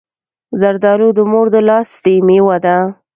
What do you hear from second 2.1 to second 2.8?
مېوه ده.